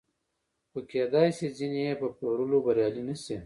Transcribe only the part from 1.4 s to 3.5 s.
ځینې یې په پلورلو بریالي نشي